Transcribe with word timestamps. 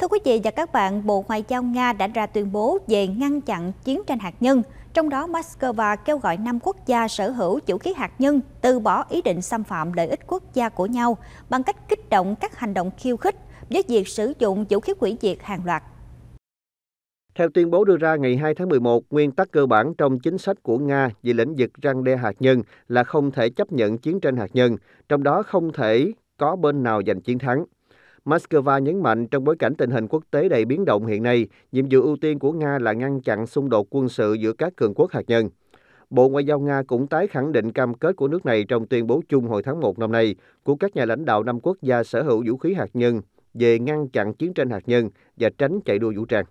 Thưa 0.00 0.08
quý 0.08 0.18
vị 0.24 0.40
và 0.44 0.50
các 0.50 0.72
bạn, 0.72 1.06
Bộ 1.06 1.24
Ngoại 1.28 1.44
giao 1.48 1.62
Nga 1.62 1.92
đã 1.92 2.06
ra 2.06 2.26
tuyên 2.26 2.52
bố 2.52 2.78
về 2.86 3.06
ngăn 3.06 3.40
chặn 3.40 3.72
chiến 3.84 4.02
tranh 4.06 4.18
hạt 4.18 4.34
nhân. 4.40 4.62
Trong 4.94 5.08
đó, 5.08 5.26
Moscow 5.26 5.96
kêu 6.04 6.18
gọi 6.18 6.36
năm 6.36 6.58
quốc 6.62 6.76
gia 6.86 7.08
sở 7.08 7.30
hữu 7.30 7.58
vũ 7.66 7.78
khí 7.78 7.92
hạt 7.96 8.12
nhân 8.18 8.40
từ 8.60 8.78
bỏ 8.78 9.04
ý 9.08 9.22
định 9.22 9.42
xâm 9.42 9.64
phạm 9.64 9.92
lợi 9.92 10.06
ích 10.06 10.20
quốc 10.26 10.42
gia 10.54 10.68
của 10.68 10.86
nhau 10.86 11.18
bằng 11.50 11.62
cách 11.62 11.88
kích 11.88 12.08
động 12.10 12.36
các 12.40 12.58
hành 12.58 12.74
động 12.74 12.90
khiêu 12.96 13.16
khích 13.16 13.36
với 13.70 13.82
việc 13.88 14.08
sử 14.08 14.32
dụng 14.38 14.64
vũ 14.70 14.80
khí 14.80 14.92
hủy 15.00 15.16
diệt 15.20 15.36
hàng 15.40 15.60
loạt. 15.64 15.82
Theo 17.34 17.48
tuyên 17.54 17.70
bố 17.70 17.84
đưa 17.84 17.96
ra 17.96 18.16
ngày 18.16 18.36
2 18.36 18.54
tháng 18.54 18.68
11, 18.68 19.02
nguyên 19.10 19.32
tắc 19.32 19.50
cơ 19.50 19.66
bản 19.66 19.94
trong 19.98 20.20
chính 20.20 20.38
sách 20.38 20.62
của 20.62 20.78
Nga 20.78 21.10
về 21.22 21.32
lĩnh 21.32 21.54
vực 21.58 21.70
răng 21.82 22.04
đe 22.04 22.16
hạt 22.16 22.34
nhân 22.40 22.62
là 22.88 23.04
không 23.04 23.30
thể 23.30 23.50
chấp 23.50 23.72
nhận 23.72 23.98
chiến 23.98 24.20
tranh 24.20 24.36
hạt 24.36 24.50
nhân, 24.52 24.76
trong 25.08 25.22
đó 25.22 25.42
không 25.42 25.72
thể 25.72 26.12
có 26.38 26.56
bên 26.56 26.82
nào 26.82 27.02
giành 27.06 27.20
chiến 27.20 27.38
thắng. 27.38 27.64
Moscow 28.30 28.78
nhấn 28.82 29.02
mạnh 29.02 29.26
trong 29.26 29.44
bối 29.44 29.56
cảnh 29.58 29.74
tình 29.74 29.90
hình 29.90 30.06
quốc 30.08 30.24
tế 30.30 30.48
đầy 30.48 30.64
biến 30.64 30.84
động 30.84 31.06
hiện 31.06 31.22
nay, 31.22 31.48
nhiệm 31.72 31.84
vụ 31.90 32.02
ưu 32.02 32.16
tiên 32.16 32.38
của 32.38 32.52
Nga 32.52 32.78
là 32.78 32.92
ngăn 32.92 33.20
chặn 33.20 33.46
xung 33.46 33.70
đột 33.70 33.86
quân 33.90 34.08
sự 34.08 34.32
giữa 34.32 34.52
các 34.52 34.76
cường 34.76 34.94
quốc 34.94 35.10
hạt 35.10 35.22
nhân. 35.26 35.48
Bộ 36.10 36.28
Ngoại 36.28 36.44
giao 36.44 36.60
Nga 36.60 36.82
cũng 36.86 37.06
tái 37.06 37.26
khẳng 37.26 37.52
định 37.52 37.72
cam 37.72 37.94
kết 37.94 38.16
của 38.16 38.28
nước 38.28 38.46
này 38.46 38.64
trong 38.64 38.86
tuyên 38.86 39.06
bố 39.06 39.22
chung 39.28 39.44
hồi 39.48 39.62
tháng 39.62 39.80
1 39.80 39.98
năm 39.98 40.12
nay 40.12 40.34
của 40.62 40.76
các 40.76 40.96
nhà 40.96 41.04
lãnh 41.04 41.24
đạo 41.24 41.42
năm 41.42 41.60
quốc 41.60 41.76
gia 41.82 42.04
sở 42.04 42.22
hữu 42.22 42.44
vũ 42.46 42.56
khí 42.56 42.74
hạt 42.74 42.90
nhân 42.94 43.20
về 43.54 43.78
ngăn 43.78 44.08
chặn 44.08 44.34
chiến 44.34 44.54
tranh 44.54 44.70
hạt 44.70 44.82
nhân 44.86 45.10
và 45.36 45.50
tránh 45.58 45.80
chạy 45.84 45.98
đua 45.98 46.12
vũ 46.16 46.24
trang. 46.24 46.44